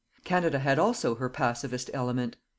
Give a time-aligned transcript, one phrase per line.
[0.23, 2.35] Canada had also her pacifist element.